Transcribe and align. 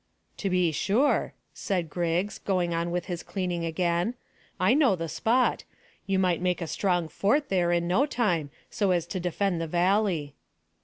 "To 0.37 0.49
be 0.49 0.71
sure," 0.71 1.33
said 1.53 1.87
Griggs, 1.87 2.39
going 2.39 2.73
on 2.73 2.89
with 2.89 3.05
his 3.05 3.21
cleaning 3.21 3.63
again. 3.65 4.15
"I 4.59 4.73
know 4.73 4.95
the 4.95 5.07
spot. 5.07 5.63
You 6.07 6.17
might 6.17 6.41
make 6.41 6.59
a 6.59 6.65
strong 6.65 7.07
fort 7.07 7.49
there 7.49 7.71
in 7.71 7.87
no 7.87 8.07
time 8.07 8.49
so 8.71 8.89
as 8.89 9.05
to 9.05 9.19
defend 9.19 9.61
the 9.61 9.67
valley." 9.67 10.33